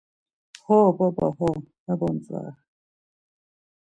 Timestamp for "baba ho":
1.01-1.49